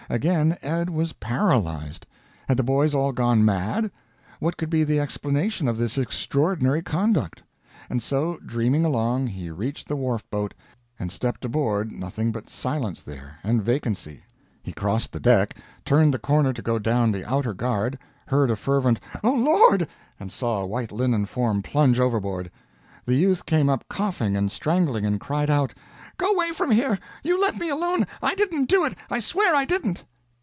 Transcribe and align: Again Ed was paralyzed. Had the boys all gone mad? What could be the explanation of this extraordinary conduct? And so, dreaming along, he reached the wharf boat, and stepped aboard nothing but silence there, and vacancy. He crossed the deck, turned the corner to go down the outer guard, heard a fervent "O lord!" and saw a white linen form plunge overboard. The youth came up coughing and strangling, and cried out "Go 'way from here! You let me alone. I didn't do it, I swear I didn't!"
Again 0.09 0.57
Ed 0.61 0.89
was 0.89 1.13
paralyzed. 1.13 2.05
Had 2.49 2.57
the 2.57 2.63
boys 2.63 2.93
all 2.93 3.13
gone 3.13 3.45
mad? 3.45 3.89
What 4.41 4.57
could 4.57 4.69
be 4.69 4.83
the 4.83 4.99
explanation 4.99 5.69
of 5.69 5.77
this 5.77 5.97
extraordinary 5.97 6.81
conduct? 6.81 7.41
And 7.89 8.03
so, 8.03 8.37
dreaming 8.45 8.83
along, 8.83 9.27
he 9.27 9.49
reached 9.51 9.87
the 9.87 9.95
wharf 9.95 10.29
boat, 10.29 10.53
and 10.99 11.13
stepped 11.13 11.45
aboard 11.45 11.93
nothing 11.93 12.33
but 12.33 12.49
silence 12.49 13.01
there, 13.01 13.37
and 13.41 13.63
vacancy. 13.63 14.23
He 14.61 14.73
crossed 14.73 15.13
the 15.13 15.19
deck, 15.21 15.55
turned 15.85 16.13
the 16.13 16.19
corner 16.19 16.51
to 16.51 16.61
go 16.61 16.77
down 16.77 17.13
the 17.13 17.23
outer 17.23 17.53
guard, 17.53 17.97
heard 18.25 18.51
a 18.51 18.57
fervent 18.57 18.99
"O 19.23 19.31
lord!" 19.31 19.87
and 20.19 20.29
saw 20.29 20.59
a 20.59 20.67
white 20.67 20.91
linen 20.91 21.25
form 21.25 21.61
plunge 21.63 22.01
overboard. 22.01 22.51
The 23.03 23.15
youth 23.15 23.47
came 23.47 23.67
up 23.67 23.85
coughing 23.89 24.37
and 24.37 24.51
strangling, 24.51 25.05
and 25.07 25.19
cried 25.19 25.49
out 25.49 25.73
"Go 26.17 26.31
'way 26.35 26.51
from 26.51 26.69
here! 26.69 26.99
You 27.23 27.41
let 27.41 27.55
me 27.57 27.67
alone. 27.69 28.05
I 28.21 28.35
didn't 28.35 28.69
do 28.69 28.85
it, 28.85 28.95
I 29.09 29.19
swear 29.19 29.55
I 29.55 29.65
didn't!" 29.65 30.03